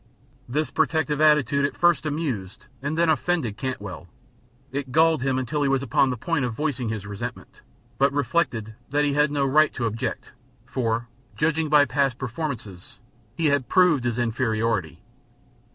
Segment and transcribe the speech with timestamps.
[0.49, 4.07] This protective attitude at first amused, then offended Cantwell,
[4.71, 7.61] it galled him until he was upon the point of voicing his resentment,
[7.99, 10.31] but reflected that he had no right to object,
[10.65, 12.99] for, judging by past performances,
[13.37, 15.03] he had proved his inferiority.